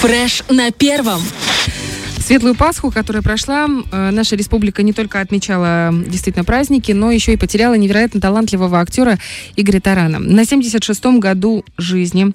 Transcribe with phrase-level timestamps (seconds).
[0.00, 1.22] Фреш на первом.
[2.30, 7.36] Светлую Пасху, которая прошла, э, наша республика не только отмечала действительно праздники, но еще и
[7.36, 9.18] потеряла невероятно талантливого актера
[9.56, 10.20] Игоря Тарана.
[10.20, 12.28] На 76-м году жизни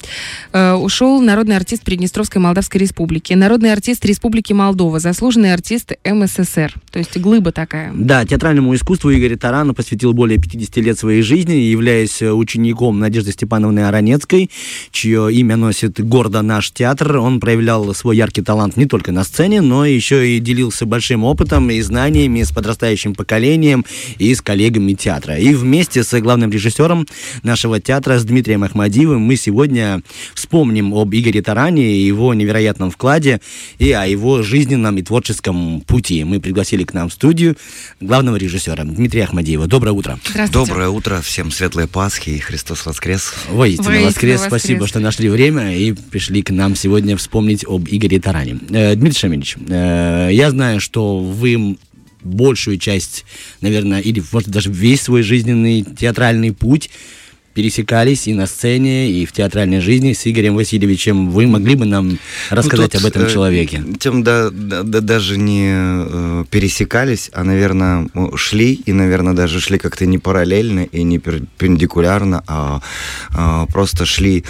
[0.52, 6.74] э, ушел народный артист Приднестровской Молдавской Республики, народный артист Республики Молдова, заслуженный артист МССР.
[6.92, 7.94] То есть глыба такая.
[7.96, 13.88] Да, театральному искусству Игорь Тарана посвятил более 50 лет своей жизни, являясь учеником Надежды Степановны
[13.88, 14.52] Аронецкой,
[14.92, 17.16] чье имя носит гордо наш театр.
[17.16, 21.70] Он проявлял свой яркий талант не только на сцене, но еще и делился большим опытом
[21.70, 23.86] и знаниями с подрастающим поколением
[24.18, 25.38] и с коллегами театра.
[25.38, 27.08] И вместе с главным режиссером
[27.44, 30.02] нашего театра, с Дмитрием Ахмадиевым, мы сегодня
[30.34, 33.42] вспомним об Игоре Таране, его невероятном вкладе
[33.80, 36.24] и о его жизненном и творческом пути.
[36.24, 37.56] Мы пригласили к нам в студию
[38.00, 39.68] главного режиссера Дмитрия Ахмадиева.
[39.68, 40.20] Доброе утро.
[40.52, 43.34] Доброе утро, всем светлые Пасхи и Христос воскрес.
[43.50, 44.42] Воистину, Воистину воскрес.
[44.42, 44.62] воскрес.
[44.62, 48.60] Спасибо, что нашли время и пришли к нам сегодня вспомнить об Игоре Таране.
[48.70, 51.78] Э, Дмитрий Шамильевич, я знаю, что вы
[52.26, 53.26] большую часть,
[53.62, 56.90] наверное, или, может, даже весь свой жизненный театральный путь
[57.56, 61.32] пересекались и на сцене, и в театральной жизни с Игорем Васильевичем.
[61.32, 63.82] Вы могли бы нам рассказать ну, тут, об этом э, человеке?
[63.98, 69.78] Тем да, да, да, даже не э, пересекались, а, наверное, шли, и, наверное, даже шли
[69.78, 72.82] как-то не параллельно и не перпендикулярно, а,
[73.30, 74.44] а просто шли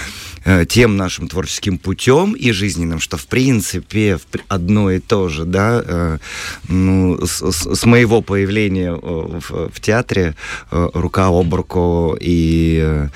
[0.46, 5.84] Э, тем нашим творческим путем и жизненным, что в принципе одно и то же, да,
[5.84, 6.18] э,
[6.68, 10.36] ну, с, с моего появления э, в, в театре
[10.70, 13.08] рука об руку и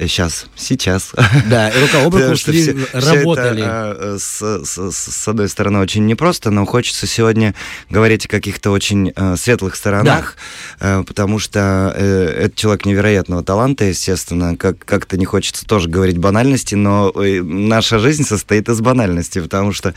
[0.00, 1.12] сейчас, сейчас.
[1.48, 3.60] Да, рука об руку шли, все, работали.
[3.60, 7.54] Все это, с, с, с одной стороны, очень непросто, но хочется сегодня
[7.90, 10.36] говорить о каких-то очень э, светлых сторонах,
[10.80, 11.00] да.
[11.00, 14.56] э, потому что э, это человек невероятного таланта, естественно.
[14.56, 19.94] Как, как-то не хочется тоже говорить банальности, но наша жизнь состоит из банальности, потому что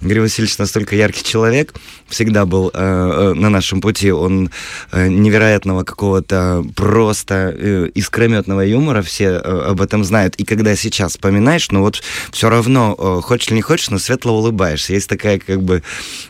[0.00, 1.74] Игорь Васильевич настолько яркий человек,
[2.08, 4.12] всегда был на нашем пути.
[4.12, 4.50] Он
[4.92, 7.50] невероятного какого-то просто
[7.94, 9.02] искрометного юмора.
[9.02, 10.34] Все э, об этом знают.
[10.36, 14.38] И когда сейчас вспоминаешь, ну вот все равно, э, хочешь или не хочешь, но светло
[14.38, 14.92] улыбаешься.
[14.92, 15.82] Есть такая как бы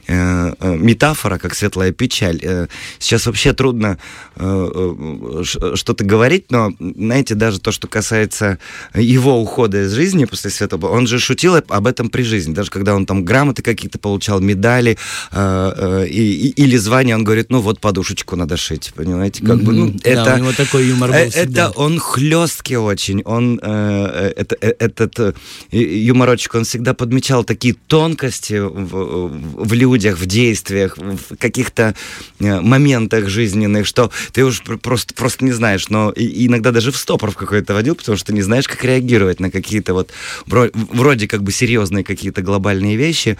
[0.06, 2.68] э, метафора, как светлая печаль.
[2.98, 3.98] Сейчас вообще трудно
[4.34, 8.58] что-то говорить, но, знаете, даже то, что касается
[8.94, 12.54] его ухода из жизни после светлого, он же шутил об этом при жизни.
[12.54, 14.98] Даже когда он там грамоты какие-то получал, медали,
[15.32, 19.62] и, или звание, он говорит, ну вот подушечку надо шить, понимаете, как mm-hmm.
[19.62, 20.24] бы, ну, это...
[20.24, 25.18] Да, у него такой юмор был э, Это он хлесткий очень, он, э, это, этот
[25.18, 25.32] э,
[25.72, 29.28] юморочек, он всегда подмечал такие тонкости в,
[29.64, 31.94] в людях, в действиях, в каких-то
[32.38, 37.36] моментах жизненных, что ты уж просто, просто не знаешь, но иногда даже в стопор в
[37.36, 40.10] какой-то водил, потому что не знаешь, как реагировать на какие-то вот
[40.46, 43.38] вроде как бы серьезные какие-то глобальные вещи,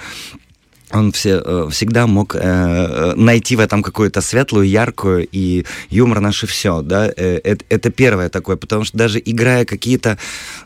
[0.93, 6.21] он все, э, всегда мог э, э, найти в этом какую-то светлую, яркую и юмор
[6.21, 10.19] наше все, да, э, это, это первое такое, потому что даже играя какие-то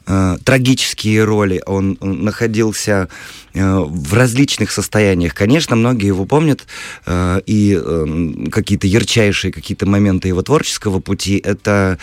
[0.07, 3.09] э, трагические роли, он, он находился
[3.57, 5.35] Э, в различных состояниях.
[5.35, 6.67] Конечно, многие его помнят,
[7.07, 11.99] э, и э, какие-то ярчайшие какие-то моменты его творческого пути— это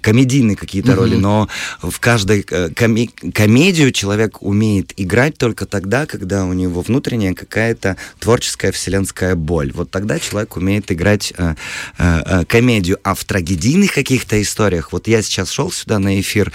[0.00, 0.94] комедийные какие-то mm-hmm.
[0.94, 1.48] роли, но
[1.82, 7.34] в каждой коми- комедию человек умеет играть только тогда, когда у него внутренняя
[7.64, 9.72] какая-то творческая вселенская боль.
[9.72, 11.54] Вот тогда человек умеет играть э,
[11.96, 12.98] э, комедию.
[13.02, 16.52] А в трагедийных каких-то историях, вот я сейчас шел сюда на эфир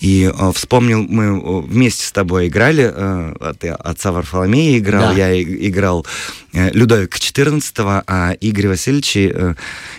[0.00, 5.28] и э, вспомнил, мы вместе с тобой играли, э, ты отца Варфоломея играл, да.
[5.28, 6.06] я играл
[6.54, 9.54] э, Людовика XIV, а Игорь Васильевич э,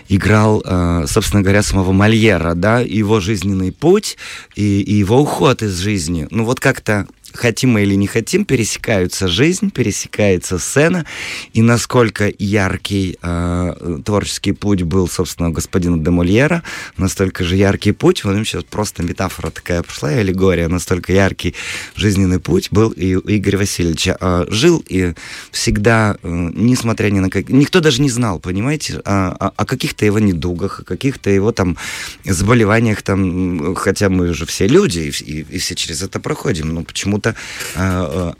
[0.08, 4.16] играл, э, собственно говоря, самого Мольера, да, его жизненный путь
[4.56, 6.26] и, и его уход из жизни.
[6.32, 7.06] Ну вот как-то
[7.38, 11.06] хотим мы или не хотим, пересекаются жизнь, пересекается сцена,
[11.52, 16.62] и насколько яркий э, творческий путь был, собственно, у господина де Мольера,
[16.96, 21.54] настолько же яркий путь, вот сейчас просто метафора такая пошла, аллегория, настолько яркий
[21.94, 24.16] жизненный путь был и у Игоря Васильевича.
[24.20, 25.14] Э, жил и
[25.52, 27.48] всегда, э, несмотря ни на как...
[27.48, 31.76] Никто даже не знал, понимаете, о, о, о каких-то его недугах, о каких-то его там
[32.24, 36.82] заболеваниях, там, хотя мы же все люди, и, и, и все через это проходим, но
[36.82, 37.34] почему-то это
[37.74, 38.32] э,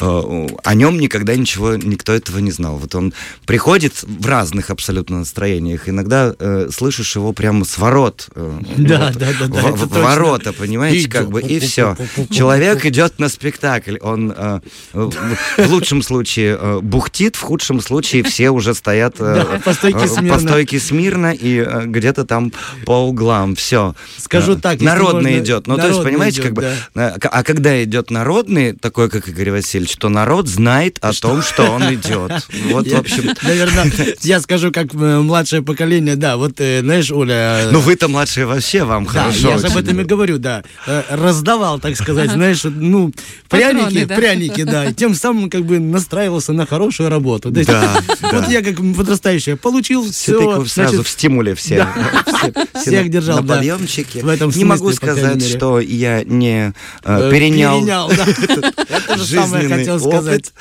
[0.00, 2.76] э, э, о нем никогда ничего, никто этого не знал.
[2.76, 3.12] Вот он
[3.46, 5.88] приходит в разных абсолютно настроениях.
[5.88, 8.28] Иногда э, слышишь его прямо с ворот.
[8.34, 9.60] Э, да, вот, да, да, да.
[9.60, 11.96] В, в ворота, понимаете, как бы, и все.
[12.30, 13.96] Человек идет на спектакль.
[14.00, 14.60] Он э,
[14.92, 20.38] в, лучшем случае э, бухтит, в худшем случае все уже стоят э, по, стойке по
[20.38, 22.52] стойке смирно и э, где-то там
[22.84, 23.54] по углам.
[23.54, 23.94] Все.
[24.18, 24.80] Скажу так.
[24.80, 25.66] Народный идет.
[25.66, 29.50] Ну, то есть, понимаете, идет, как бы, а когда идет на народный, такой, как Игорь
[29.50, 31.28] Васильевич, то народ знает о что?
[31.28, 32.46] том, что он идет.
[32.70, 33.34] Вот, в общем...
[33.42, 33.90] Наверное,
[34.20, 37.68] я скажу, как э, младшее поколение, да, вот, э, знаешь, Оля...
[37.72, 39.50] Ну, вы-то младшие вообще, вам хорошо.
[39.50, 40.62] я же об этом и говорю, да.
[41.10, 43.12] Раздавал, так сказать, знаешь, ну,
[43.48, 44.92] пряники, пряники, да.
[44.92, 47.50] Тем самым, как бы, настраивался на хорошую работу.
[47.50, 50.64] Да, Вот я, как подрастающая, получил все...
[50.66, 51.88] Сразу в стимуле все.
[52.80, 54.22] Всех держал, на подъемчике.
[54.22, 56.72] В этом Не могу сказать, что я не
[57.02, 58.11] э, перенял.
[58.88, 60.52] Это же самое хотел сказать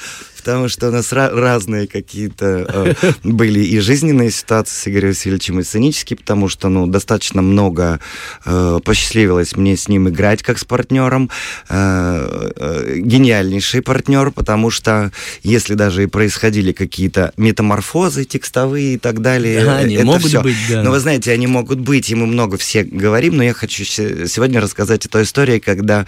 [0.44, 5.64] потому что у нас разные какие-то э, были и жизненные ситуации с Игорем Васильевичем, и
[5.64, 8.00] сценические, потому что, ну, достаточно много
[8.46, 11.30] э, посчастливилось мне с ним играть как с партнером.
[11.70, 15.12] Э, э, гениальнейший партнер, потому что
[15.44, 20.42] если даже и происходили какие-то метаморфозы текстовые и так далее, да, они это могут все.
[20.42, 20.84] быть, да.
[20.84, 24.60] Но вы знаете, они могут быть, и мы много все говорим, но я хочу сегодня
[24.60, 26.08] рассказать о той истории, когда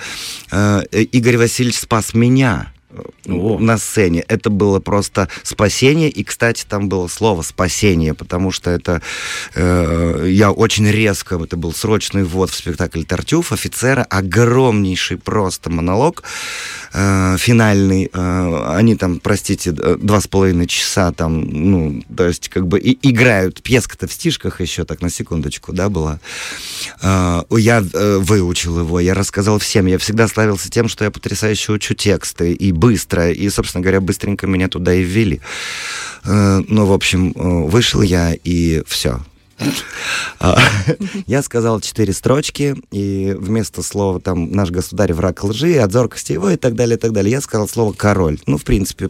[0.51, 2.72] э, Игорь Васильевич спас меня
[3.27, 3.59] о.
[3.59, 4.23] на сцене.
[4.27, 6.09] Это было просто спасение.
[6.09, 9.01] И, кстати, там было слово спасение, потому что это
[9.55, 16.23] э, я очень резко, это был срочный ввод в спектакль Тартюф, офицера, огромнейший просто монолог
[16.93, 18.09] э, финальный.
[18.13, 22.97] Э, они там, простите, два с половиной часа там, ну, то есть как бы и,
[23.09, 23.61] играют.
[23.63, 26.19] Пьеска-то в стишках еще так на секундочку, да, была.
[27.01, 29.85] Э, я э, выучил его, я рассказал всем.
[29.85, 33.31] Я всегда славился тем, что я потрясающе учу тексты и быстро.
[33.31, 35.41] И, собственно говоря, быстренько меня туда и ввели.
[36.25, 39.19] Э, ну, в общем, э, вышел я, и все.
[40.39, 40.57] А,
[41.27, 46.57] я сказал четыре строчки, и вместо слова там «наш государь враг лжи», «отзор его» и
[46.57, 48.39] так далее, и так далее, я сказал слово «король».
[48.45, 49.09] Ну, в принципе,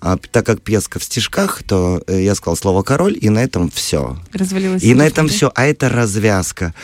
[0.00, 3.70] а, так как пьеска в стишках, то э, я сказал слово «король», и на этом
[3.70, 4.16] все.
[4.32, 4.82] Развалилось.
[4.82, 5.50] И на этом все.
[5.54, 6.74] А это развязка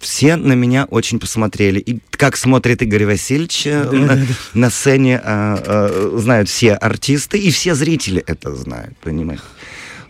[0.00, 1.78] все на меня очень посмотрели.
[1.78, 4.24] И как смотрит Игорь Васильевич э, да, на, да, да.
[4.54, 9.42] на сцене, а, а, знают все артисты, и все зрители это знают, понимаете?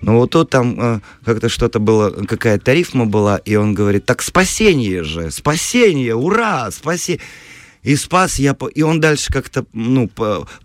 [0.00, 4.23] Ну вот тут там а, как-то что-то было, какая-то рифма была, и он говорит, так
[4.23, 7.20] спасение же, спасение, ура, спасение
[7.82, 10.08] и спас я, и он дальше как-то, ну,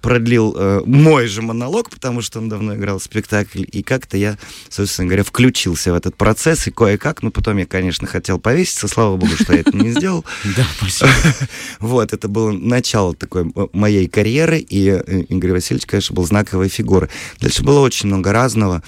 [0.01, 4.37] продлил э, мой же монолог, потому что он давно играл в спектакль, и как-то я,
[4.69, 9.17] собственно говоря, включился в этот процесс, и кое-как, ну, потом я, конечно, хотел повеситься, слава
[9.17, 10.25] богу, что я это не сделал.
[10.55, 11.09] Да, спасибо.
[11.79, 17.09] Вот, это было начало такой моей карьеры, и э, Игорь Васильевич, конечно, был знаковой фигурой.
[17.39, 18.83] Дальше было очень много разного,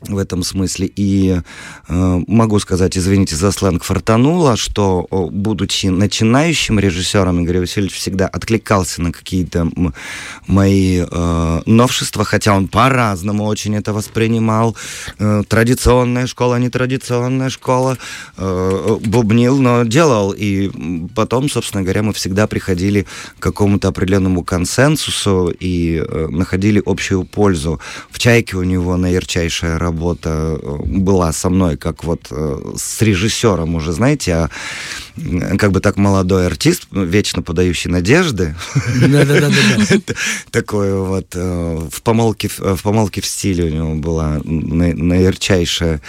[0.00, 0.90] в этом смысле.
[0.94, 1.40] И
[1.88, 9.02] э, могу сказать, извините за сленг, фартануло, что, будучи начинающим режиссером, Игорь Васильевич всегда откликался
[9.02, 9.68] на какие-то
[10.46, 14.76] мои э, новшества, хотя он по-разному очень это воспринимал.
[15.18, 17.98] Э, традиционная школа, нетрадиционная школа.
[18.36, 20.32] Э, бубнил, но делал.
[20.36, 20.70] И
[21.14, 23.06] потом, собственно говоря, мы всегда приходили
[23.38, 27.80] к какому-то определенному консенсусу и э, находили общую пользу.
[28.10, 29.87] В «Чайке» у него наярчайшая работа
[30.24, 34.50] э, была со мной, как вот э, с режиссером уже, знаете, а
[35.58, 38.54] как бы так молодой артист, ну, вечно подающий надежды.
[40.50, 46.00] Такое вот э, в помолке, в помолке в стиле у него была наярчайшая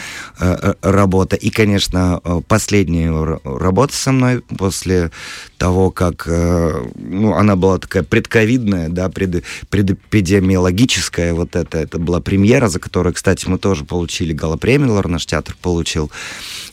[0.82, 1.36] работа.
[1.36, 3.12] И, конечно, последняя
[3.44, 5.12] работа со мной после
[5.58, 12.70] того, как ну, она была такая предковидная, да, пред, предэпидемиологическая, вот это, это была премьера,
[12.70, 16.12] за которую, кстати, мы тоже получили галопремию, наш театр получил.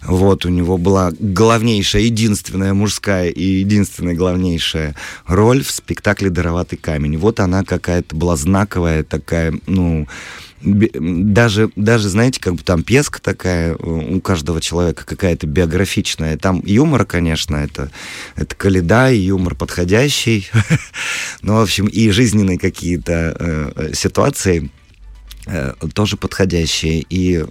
[0.03, 7.17] Вот, у него была главнейшая, единственная мужская и единственная главнейшая роль в спектакле «Дароватый камень».
[7.19, 10.09] Вот она какая-то была знаковая такая, ну,
[10.61, 16.37] даже, даже, знаете, как бы там песка такая у каждого человека какая-то биографичная.
[16.37, 17.93] Там юмор, конечно, это,
[18.35, 20.51] это каледа и юмор подходящий.
[21.43, 24.76] ну, в общем, и жизненные какие-то э, ситуации Э,
[25.95, 27.05] тоже подходящие.
[27.09, 27.45] И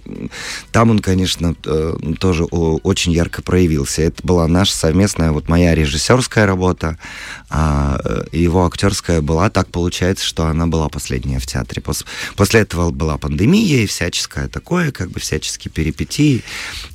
[0.72, 4.02] там он, конечно, э, тоже очень ярко проявился.
[4.02, 6.98] Это была наша совместная, вот моя режиссерская работа,
[7.48, 9.50] а э, его актерская была.
[9.50, 11.82] Так получается, что она была последняя в театре.
[12.36, 16.42] После этого была пандемия и всяческое такое, как бы всяческие перипетии.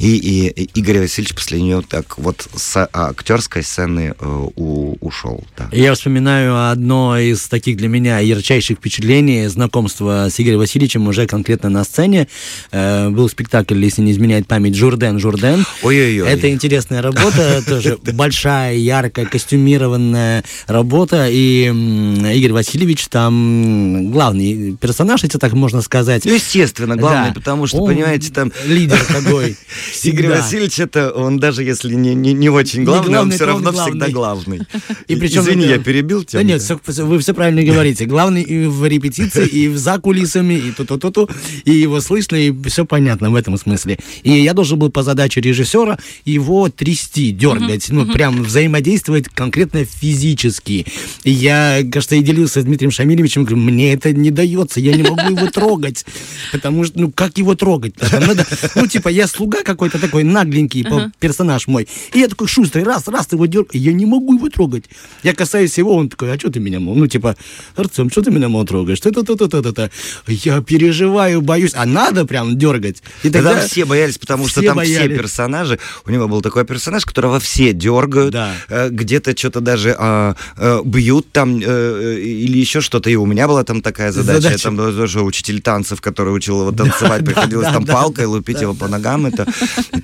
[0.01, 4.15] И, и, и Игорь Васильевич после нее так вот с актерской сцены
[4.55, 5.43] у, ушел.
[5.57, 5.69] Да.
[5.71, 11.25] Я вспоминаю одно из таких для меня ярчайших впечатлений знакомства с Игорем Васильевичем чем уже
[11.25, 12.27] конкретно на сцене.
[12.71, 15.65] Э, был спектакль, если не изменяет память, Журден, Журден.
[15.83, 16.27] Ой-ой-ой.
[16.27, 21.27] Это интересная работа, тоже большая, яркая, костюмированная работа.
[21.29, 26.25] и Игорь Васильевич там главный персонаж, если так можно сказать.
[26.25, 27.33] Ну, естественно, главный, да.
[27.33, 28.51] потому что, он понимаете, там...
[28.65, 29.55] Лидер такой.
[30.03, 33.45] Игорь Васильевич, это он даже если не, не, не очень главный, не главный он все
[33.45, 33.91] равно главный.
[33.91, 34.59] всегда главный.
[35.07, 36.39] И причем, Извини, я перебил тебя.
[36.39, 38.05] Да нет, вы все правильно говорите.
[38.05, 41.29] Главный и в репетиции, и за кулисами, и ту-ту-ту-ту,
[41.65, 43.99] и его слышно, и все понятно в этом смысле.
[44.23, 50.85] И я должен был по задаче режиссера его трясти, дергать, ну, прям взаимодействовать конкретно физически.
[51.23, 55.03] И я, кажется, и делился с Дмитрием Шамилевичем, говорю, мне это не дается, я не
[55.03, 56.05] могу его трогать,
[56.51, 57.95] потому что, ну, как его трогать?
[58.11, 58.45] Надо,
[58.75, 60.85] ну, типа, я слуга какой-то такой нагленький,
[61.19, 64.85] персонаж мой, и я такой шустрый, раз, раз, его дергаю, я не могу его трогать.
[65.23, 67.35] Я касаюсь его, он такой, а что ты меня, мол, ну, типа,
[67.75, 68.99] Артем, что ты меня, мол, трогаешь?
[68.99, 69.89] Ты-то-то-то-то-то.
[70.27, 73.01] Я переживаю, боюсь, а надо прям дергать.
[73.23, 73.55] И тогда...
[73.55, 74.97] Там все боялись, потому что там боялись.
[74.97, 78.53] все персонажи, у него был такой персонаж, которого все дергают, да.
[78.69, 83.09] э, где-то что-то даже э, э, бьют там э, или еще что-то.
[83.09, 84.41] И у меня была там такая задача.
[84.41, 84.57] задача.
[84.57, 88.87] Я там тоже учитель танцев, который учил его танцевать, приходилось там палкой лупить его по
[88.87, 89.25] ногам.
[89.25, 89.47] Это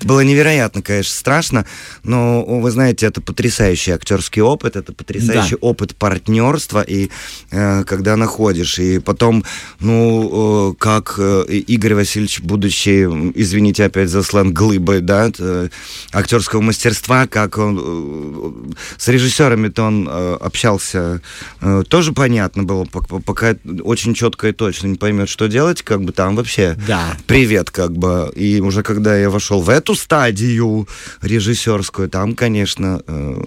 [0.04, 1.66] было невероятно, конечно, страшно,
[2.04, 5.58] но вы знаете, это потрясающий актерский опыт, это потрясающий да.
[5.62, 7.10] опыт партнерства, и
[7.52, 9.44] э, когда находишь, и потом,
[9.80, 15.70] ну, э, как э, Игорь Васильевич, будучи, извините опять за сленг, глыбой, да, э,
[16.12, 21.22] актерского мастерства, как он э, с режиссерами-то он э, общался,
[21.62, 26.12] э, тоже понятно было, пока очень четко и точно не поймет, что делать, как бы
[26.12, 27.16] там вообще да.
[27.28, 30.88] привет, как бы, и уже когда я вошел в эту стадию
[31.22, 33.42] режиссерскую, там, конечно, э,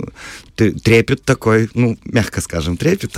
[0.54, 3.14] трепет такой, ну, мягко скажем, трепет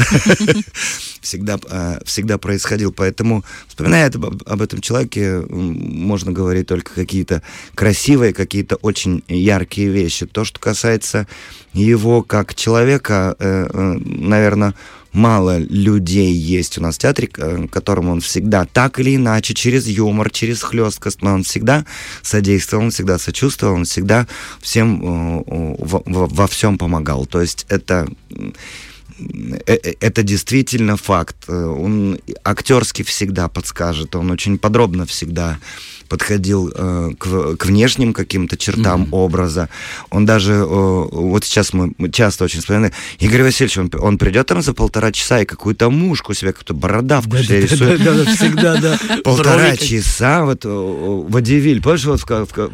[1.21, 2.93] всегда, э, всегда происходил.
[2.93, 7.43] Поэтому, вспоминая об, об этом человеке, можно говорить только какие-то
[7.75, 10.27] красивые, какие-то очень яркие вещи.
[10.27, 11.27] То, что касается
[11.73, 14.75] его как человека, э, э, наверное,
[15.13, 20.31] мало людей есть у нас в театре, которому он всегда так или иначе, через юмор,
[20.31, 21.85] через хлесткость, но он всегда
[22.23, 24.27] содействовал, он всегда сочувствовал, он всегда
[24.61, 25.45] всем
[25.79, 27.27] во, во, во всем помогал.
[27.27, 28.09] То есть это
[30.01, 31.49] это действительно факт.
[31.49, 35.59] Он актерски всегда подскажет, он очень подробно всегда
[36.13, 39.13] подходил э, к, к внешним каким-то чертам mm-hmm.
[39.13, 39.71] образа.
[40.11, 44.61] Он даже, э, вот сейчас мы часто очень вспоминаем, Игорь Васильевич, он, он придет там
[44.61, 48.05] за полтора часа и какую-то мушку себе, какую-то бородавку да, себе да, рисует.
[48.05, 48.99] Да, да, всегда, да.
[49.25, 52.21] Полтора часа вот Водевиль, помнишь, вот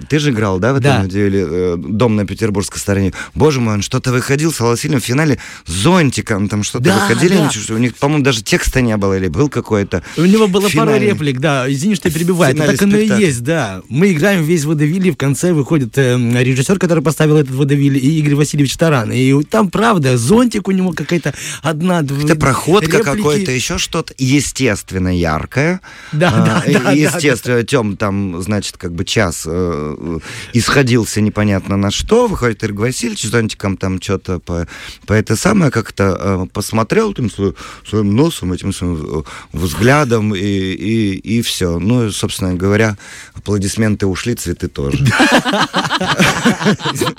[0.09, 3.13] ты же играл, да, в этом Водевиле, э, дом на Петербургской стороне.
[3.37, 7.39] Боже мой, он что-то выходил с Аласильным в финале зонтиком, там что-то выходили,
[7.73, 10.03] у них, по-моему, даже текста не было, или был какой-то.
[10.17, 13.43] У него было пара реплик, да, извини, что я перебиваю, так оно и есть есть,
[13.43, 13.83] да.
[13.89, 18.19] Мы играем весь водевиль, и в конце выходит э, режиссер, который поставил этот водевиль, и
[18.19, 19.13] Игорь Васильевич Таран.
[19.13, 22.01] И там, правда, зонтик у него какая-то одна...
[22.01, 25.81] Это проходка какой-то, еще что-то естественно яркое.
[26.13, 26.93] Да, а, да, да.
[26.93, 30.19] Естественно, да, Тем там, значит, как бы час э,
[30.53, 32.27] исходился непонятно на что.
[32.27, 34.67] Выходит Игорь Васильевич с зонтиком там что-то по,
[35.07, 37.55] по это самое как-то э, посмотрел там свой,
[37.87, 41.79] своим носом, этим своим э, взглядом, и, и, и все.
[41.79, 42.97] Ну, собственно говоря,
[43.35, 45.05] аплодисменты ушли, цветы тоже.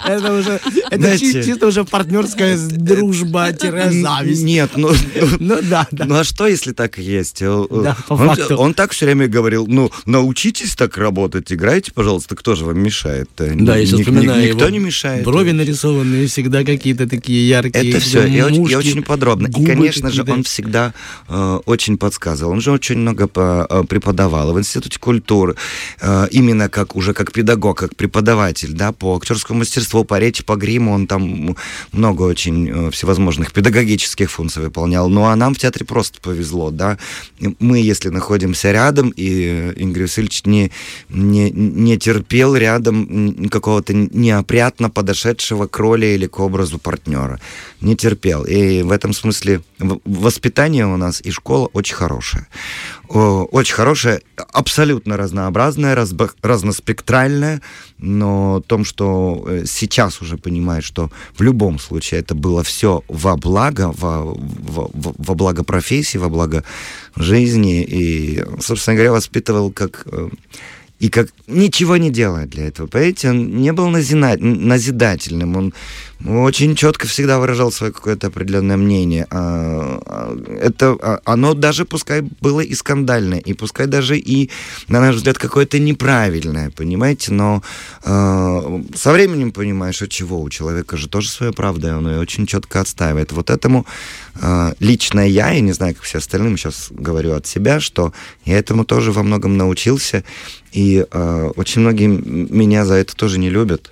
[0.05, 4.43] Это уже, это чисто уже партнерская дружба, зависть.
[4.43, 4.91] Нет, ну,
[5.39, 5.87] ну да.
[5.91, 7.41] Ну а что, если так есть?
[7.41, 13.29] Он так все время говорил, ну, научитесь так работать, играйте, пожалуйста, кто же вам мешает?
[13.37, 15.23] Да, я сейчас вспоминаю Никто не мешает.
[15.23, 17.89] Брови нарисованные всегда какие-то такие яркие.
[17.89, 18.41] Это все, и
[18.75, 19.47] очень подробно.
[19.47, 20.93] И, конечно же, он всегда
[21.27, 22.51] э, очень подсказывал.
[22.51, 25.55] Он же очень много э, преподавал в Институте культуры.
[26.01, 30.55] Э, именно как уже как педагог, как преподаватель, да, по актерскому мастерству, по речи, по
[30.55, 31.55] гриму, он там
[31.91, 35.09] много очень э, всевозможных педагогических функций выполнял.
[35.09, 36.97] Ну, а нам в театре просто повезло, да.
[37.59, 40.71] Мы, если находимся рядом, и Игорь Васильевич не,
[41.09, 47.39] не, не терпел рядом какого-то неопрятно подошедшего к роли или к образу партнера.
[47.81, 48.43] Не терпел.
[48.43, 49.61] И в этом смысле
[50.05, 52.47] воспитание у нас и школа очень хорошая
[53.09, 54.21] очень хорошая,
[54.53, 55.95] абсолютно разнообразная,
[56.41, 57.61] разноспектральная,
[57.97, 63.03] но о том, что э, сейчас уже понимаю, что в любом случае это было все
[63.07, 66.63] во благо, во, во, во благо профессии, во благо
[67.15, 70.29] жизни, и, собственно говоря, воспитывал как э,
[70.99, 72.87] и как ничего не делает для этого.
[72.87, 75.73] Понимаете, он не был назидательным, он
[76.27, 79.25] очень четко всегда выражал свое какое-то определенное мнение.
[79.29, 84.49] А, а, это а, оно даже пускай было и скандальное, и пускай даже и,
[84.89, 87.63] на наш взгляд, какое-то неправильное, понимаете, но
[88.03, 92.45] со временем понимаешь, что чего, у человека же тоже своя правда, и он ее очень
[92.45, 93.31] четко отстаивает.
[93.31, 93.85] Вот этому
[94.79, 98.13] лично я, и не знаю, как все остальным, сейчас говорю от себя, что
[98.45, 100.23] я этому тоже во многом научился,
[100.71, 103.91] и очень многие меня за это тоже не любят,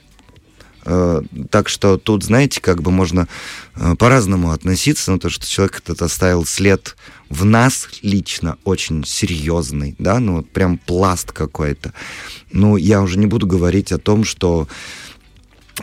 [0.90, 3.28] Э, так что тут, знаете, как бы можно
[3.76, 6.96] э, по-разному относиться, но то, что человек этот оставил след
[7.30, 11.94] в нас лично очень серьезный, да, ну вот прям пласт какой-то.
[12.54, 14.70] Ну, я уже не буду говорить о том, что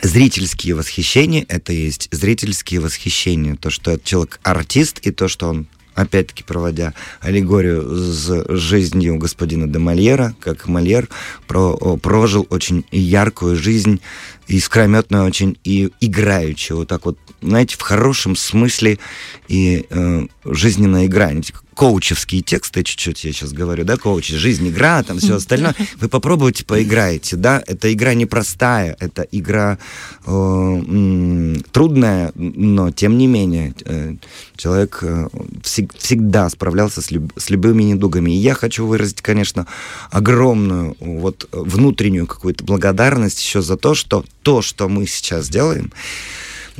[0.01, 3.55] зрительские восхищения— это есть зрительские восхищения.
[3.57, 9.67] То, что этот человек артист, и то, что он опять-таки проводя аллегорию с жизнью господина
[9.67, 11.07] де Мольера, как Мольер
[11.47, 14.01] про, прожил очень яркую жизнь,
[14.47, 18.99] искрометную очень и играющую, вот так вот, знаете, в хорошем смысле
[19.47, 25.19] и э, жизненно играете коучевские тексты, чуть-чуть я сейчас говорю, да, коуч, жизнь, игра, там
[25.19, 29.77] все остальное, вы попробуйте, поиграете, да, это игра непростая, это игра
[30.25, 34.15] э, трудная, но тем не менее э,
[34.55, 35.27] человек э,
[35.63, 38.31] всег, всегда справлялся с, люб, с любыми недугами.
[38.31, 39.67] И я хочу выразить, конечно,
[40.11, 45.91] огромную вот внутреннюю какую-то благодарность еще за то, что то, что мы сейчас делаем,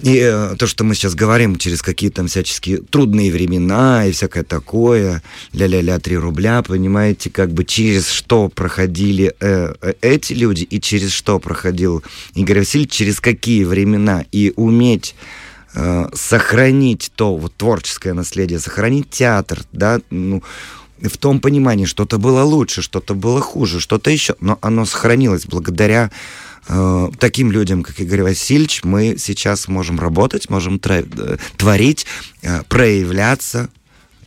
[0.02, 4.44] и э, то, что мы сейчас говорим через какие-то там всяческие трудные времена и всякое
[4.44, 5.24] такое,
[5.54, 11.12] ля-ля-ля, 3 рубля, понимаете, как бы через что проходили э, э, эти люди и через
[11.12, 15.16] что проходил Игорь Васильевич, через какие времена, и уметь
[15.74, 20.44] э, сохранить то вот творческое наследие, сохранить театр, да, ну,
[21.02, 26.12] в том понимании, что-то было лучше, что-то было хуже, что-то еще, но оно сохранилось благодаря
[26.68, 32.06] э, таким людям, как Игорь Васильевич, мы сейчас можем работать, можем э, творить,
[32.42, 33.70] э, проявляться,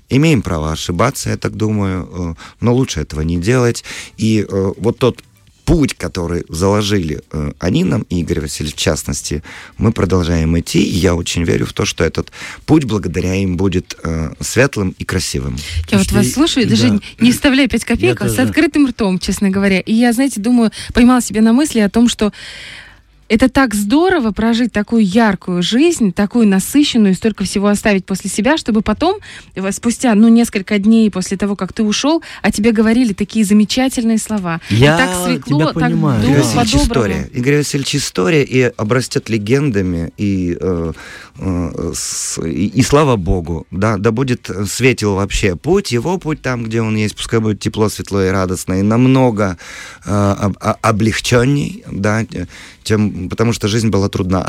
[0.09, 3.85] имеем право ошибаться, я так думаю, э, но лучше этого не делать.
[4.17, 5.23] И э, вот тот
[5.69, 9.43] путь, который заложили э, они нам, и Игорь Васильевич в частности,
[9.77, 12.33] мы продолжаем идти, и я очень верю в то, что этот
[12.65, 15.59] путь благодаря им будет э, светлым и красивым.
[15.91, 16.71] Я вот вас слушаю, да.
[16.71, 19.81] даже не вставляя 5 копеек, а с открытым ртом, честно говоря.
[19.81, 22.33] И я, знаете, думаю, поймала себе на мысли о том, что
[23.29, 28.83] это так здорово прожить такую яркую жизнь, такую насыщенную, столько всего оставить после себя, чтобы
[28.83, 29.19] потом,
[29.55, 34.19] э, спустя, ну, несколько дней после того, как ты ушел, о тебе говорили такие замечательные
[34.19, 34.61] слова.
[34.71, 36.23] Я и так светло, тебя понимаю.
[36.23, 37.31] так Игорь Васильевич история.
[37.33, 40.93] Игорь Васильевич история и обрастет легендами, и, э,
[41.39, 46.65] э, с, и, и слава богу, да, да будет светил вообще путь, его путь там,
[46.65, 49.59] где он есть, пускай будет тепло, светло и радостно, и намного
[50.07, 52.25] э, об, облегченней, да,
[52.89, 54.47] тем, потому что жизнь была трудна.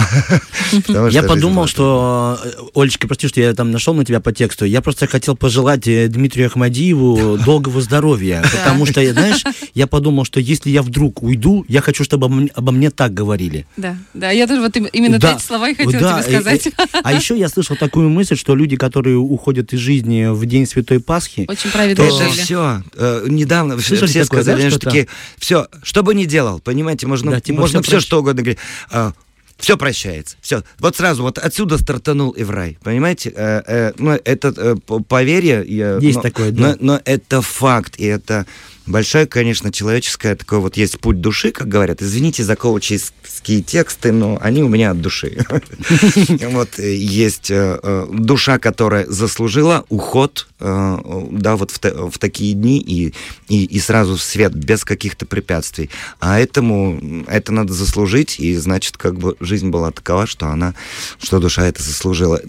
[1.12, 4.82] Я подумал, что, э, Олечка, прости, что я там нашел на тебя по тексту, я
[4.82, 10.70] просто хотел пожелать э, Дмитрию Ахмадиеву долгого здоровья, потому что, знаешь, я подумал, что если
[10.70, 13.66] я вдруг уйду, я хочу, чтобы обо мне так говорили.
[13.78, 16.70] Да, да, я тоже вот именно эти слова и хотела тебе сказать.
[17.04, 21.00] А еще я слышал такую мысль, что люди, которые уходят из жизни в день Святой
[21.00, 21.46] Пасхи...
[21.48, 22.84] Очень праведно Это все.
[22.96, 28.00] Э, недавно все сказали, что такие, все, что бы ни делал, понимаете, можно можно все
[28.00, 28.59] что угодно говорить
[28.92, 29.14] а,
[29.60, 30.38] все прощается.
[30.42, 30.64] Все.
[30.80, 32.78] Вот сразу вот отсюда стартанул и в рай.
[32.82, 33.34] Понимаете?
[33.36, 34.76] Э, э, ну, это э,
[35.08, 35.64] поверье.
[35.68, 36.78] Я, есть но, такое, да.
[36.80, 37.96] Но, но это факт.
[37.98, 38.46] И это
[38.90, 42.02] большое, конечно, человеческое такое вот есть путь души, как говорят.
[42.02, 45.46] Извините за коуческие тексты, но они у меня от души.
[46.50, 53.14] Вот э, есть э, э, душа, которая заслужила уход, да, вот в такие дни и
[53.48, 55.90] и сразу в свет без каких-то препятствий.
[56.20, 60.76] А этому это надо заслужить, и значит, как бы жизнь была такова, что она,
[61.22, 62.42] что душа это заслужила.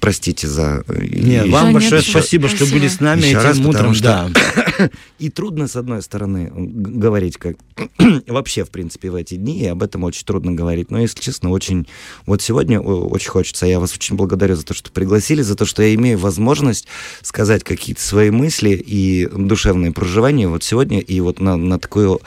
[0.00, 0.84] Простите за...
[0.88, 3.94] Нет, вам большое спасибо, что были с нами этим утром.
[4.00, 4.30] Да.
[5.18, 7.54] И труд трудно, с одной стороны, говорить как
[8.26, 10.90] вообще, в принципе, в эти дни, и об этом очень трудно говорить.
[10.90, 11.86] Но, если честно, очень...
[12.26, 13.64] Вот сегодня очень хочется.
[13.64, 16.88] Я вас очень благодарю за то, что пригласили, за то, что я имею возможность
[17.22, 22.20] сказать какие-то свои мысли и душевные проживания вот сегодня и вот на, на такую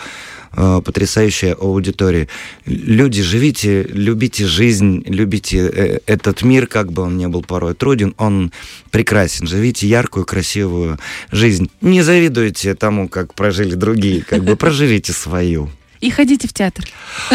[0.54, 2.28] э, потрясающая аудитория.
[2.66, 8.14] Люди, живите, любите жизнь, любите э, этот мир, как бы он ни был порой труден,
[8.18, 8.52] он
[8.92, 9.48] прекрасен.
[9.48, 11.00] Живите яркую, красивую
[11.32, 11.70] жизнь.
[11.82, 15.70] Не завидуйте тому, как прожили другие, как бы проживите свою.
[16.02, 16.86] И ходите в театр.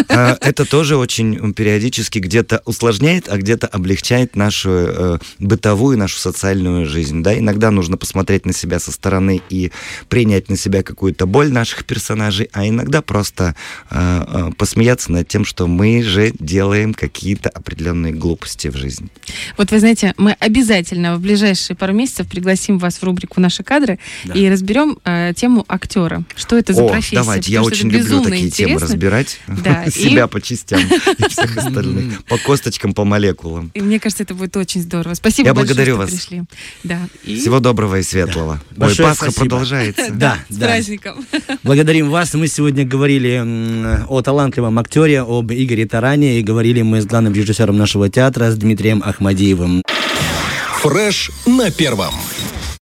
[0.09, 6.87] А, это тоже очень периодически где-то усложняет, а где-то облегчает нашу э, бытовую, нашу социальную
[6.87, 7.23] жизнь.
[7.23, 7.39] Да?
[7.39, 9.71] Иногда нужно посмотреть на себя со стороны и
[10.09, 13.55] принять на себя какую-то боль наших персонажей, а иногда просто
[13.91, 19.09] э, э, посмеяться над тем, что мы же делаем какие-то определенные глупости в жизни.
[19.59, 23.99] Вот вы знаете, мы обязательно в ближайшие пару месяцев пригласим вас в рубрику «Наши кадры»
[24.25, 24.35] да.
[24.35, 26.25] и разберем э, тему актера.
[26.35, 27.17] Что это за О, профессия?
[27.17, 28.54] давайте, я очень люблю такие.
[28.55, 29.41] Темы разбирать.
[29.47, 30.29] Да, Себя и...
[30.29, 32.25] по частям и всех остальных.
[32.25, 33.71] По косточкам, по молекулам.
[33.75, 35.15] И мне кажется, это будет очень здорово.
[35.15, 36.11] Спасибо я большое, благодарю что вас.
[36.11, 36.43] пришли.
[36.83, 37.01] Да.
[37.25, 37.37] И...
[37.37, 38.61] Всего доброго и светлого.
[38.71, 38.87] Да.
[38.87, 39.41] Ой, Пасха спасибо.
[39.41, 40.05] продолжается.
[40.15, 41.27] Да, с праздником.
[41.63, 42.33] Благодарим вас.
[42.35, 43.43] Мы сегодня говорили
[44.09, 48.57] о талантливом актере, об Игоре Таране, и говорили мы с главным режиссером нашего театра, с
[48.57, 49.83] Дмитрием Ахмадиевым.
[50.81, 52.15] Фреш на первом.